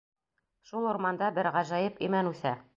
[0.69, 2.59] Шул урманда бер ғәжәйеп имән үҫә.